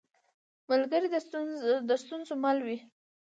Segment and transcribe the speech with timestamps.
[0.69, 1.07] ملګری
[1.89, 2.77] د ستونزو مل وي